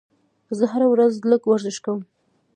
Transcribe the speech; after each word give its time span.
زه 0.57 0.65
هره 0.71 0.87
ورځ 0.93 1.13
لږ 1.29 1.41
ورزش 1.47 1.77
کوم. 1.85 1.99